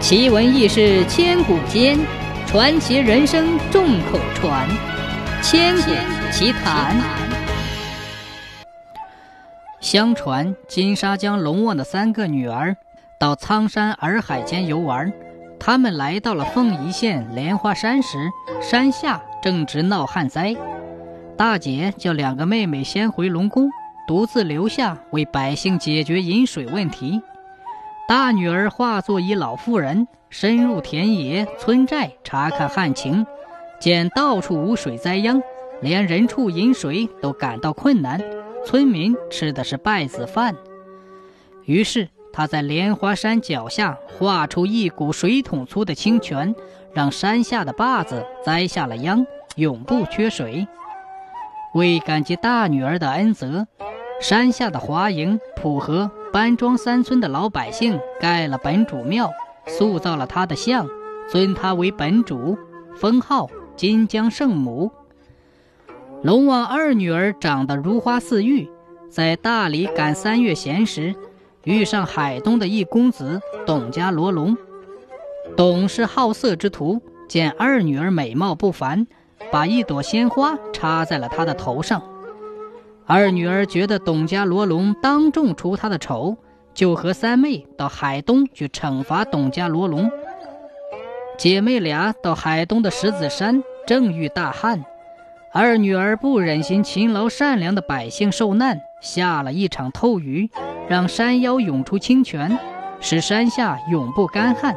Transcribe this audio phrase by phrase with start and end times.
[0.00, 1.98] 奇闻异事千古间，
[2.46, 4.66] 传奇人生众口传。
[5.42, 5.90] 千古
[6.32, 6.96] 奇谈。
[9.78, 12.74] 相传金沙江龙王的三个女儿
[13.18, 15.12] 到苍山洱海间游玩，
[15.60, 18.30] 他们来到了凤仪县莲花山时，
[18.62, 20.56] 山下正值闹旱灾。
[21.36, 23.68] 大姐叫两个妹妹先回龙宫，
[24.08, 27.20] 独自留下为百姓解决饮水问题。
[28.10, 33.24] 大女儿化作一老妇人，深入田野村寨查看旱情，
[33.78, 35.40] 见到处无水灾殃，
[35.80, 38.20] 连人畜饮水都感到困难，
[38.66, 40.56] 村民吃的是败子饭。
[41.66, 46.52] 于是她在莲花山脚下画出一股水桶粗的清泉，
[46.92, 50.66] 让山下的坝子栽下了秧，永不缺水。
[51.74, 53.68] 为感激大女儿的恩泽，
[54.20, 56.10] 山下的华营、普和。
[56.32, 59.32] 班庄三村的老百姓盖了本主庙，
[59.66, 60.86] 塑造了他的像，
[61.28, 62.56] 尊他为本主，
[62.94, 64.92] 封号金江圣母。
[66.22, 68.70] 龙王二女儿长得如花似玉，
[69.10, 71.16] 在大理赶三月闲时，
[71.64, 74.56] 遇上海东的一公子董家罗龙。
[75.56, 79.08] 董是好色之徒，见二女儿美貌不凡，
[79.50, 82.00] 把一朵鲜花插在了她的头上。
[83.12, 86.36] 二女儿觉得董家罗龙当众出她的丑，
[86.72, 90.08] 就和三妹到海东去惩罚董家罗龙。
[91.36, 94.84] 姐妹俩到海东的石子山，正遇大旱，
[95.52, 100.48] 二女儿不忍心勤劳善良的百姓受难，下了一场透雨，
[100.88, 102.56] 让山腰涌出清泉，
[103.00, 104.76] 使山下永不干旱。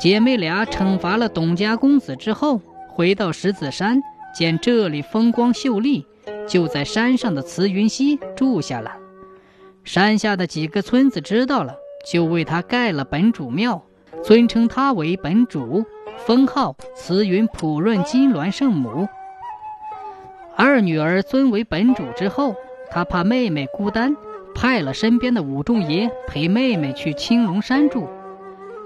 [0.00, 4.02] 姐妹俩惩罚了董家公子之后，回到石子山，
[4.34, 6.04] 见这里风光秀丽。
[6.46, 8.92] 就在山上的慈云溪住下了。
[9.84, 13.84] 山下的几个村子知道了，就为他盖了本主庙，
[14.22, 15.84] 尊称他为本主，
[16.16, 19.06] 封号慈云普润金銮圣母。
[20.56, 22.54] 二女儿尊为本主之后，
[22.90, 24.16] 他怕妹妹孤单，
[24.54, 28.08] 派了身边的武仲爷陪妹妹去青龙山住。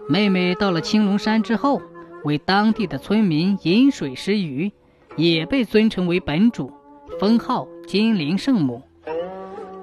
[0.09, 1.83] 妹妹到了青龙山之后，
[2.25, 4.73] 为当地的村民饮水施雨，
[5.17, 6.73] 也被尊称为本主。
[7.19, 8.83] 封号金陵圣母。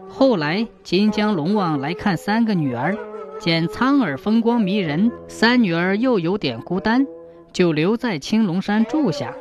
[0.07, 2.95] 后来金江龙王来看三个女儿，
[3.39, 7.05] 见苍耳风光迷人，三女儿又有点孤单，
[7.51, 9.33] 就留在青龙山住下。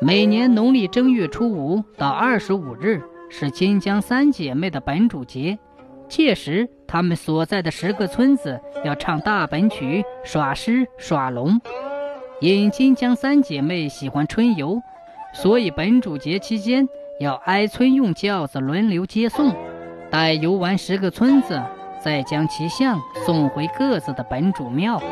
[0.00, 3.00] 每年农历正月初五到二十五日
[3.30, 5.56] 是金江三姐妹的本主节，
[6.08, 11.60] 届时她们所在的十个村子要唱大本曲、耍狮、耍龙。
[12.40, 14.82] 因金江三姐妹喜欢春游。
[15.34, 16.88] 所以本主节期间
[17.20, 19.52] 要挨村用轿子轮流接送，
[20.10, 21.60] 待游玩十个村子，
[22.00, 25.02] 再将其像送回各自的本主庙。